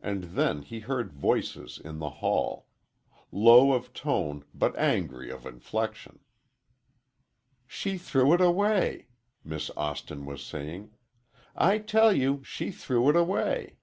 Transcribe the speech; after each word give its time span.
And 0.00 0.24
then 0.38 0.62
he 0.62 0.80
heard 0.80 1.12
voices 1.12 1.78
in 1.78 1.98
the 1.98 2.08
hall. 2.08 2.66
Low 3.30 3.72
of 3.74 3.92
tone, 3.92 4.46
but 4.54 4.74
angry 4.78 5.28
of 5.30 5.44
inflection. 5.44 6.20
"She 7.66 7.98
threw 7.98 8.32
it 8.32 8.40
away!" 8.40 9.08
Miss 9.44 9.68
Austin 9.76 10.24
was 10.24 10.42
saying; 10.42 10.92
"I 11.54 11.76
tell 11.76 12.10
you 12.10 12.42
she 12.42 12.70
threw 12.70 13.10
it 13.10 13.16
away!" 13.16 13.76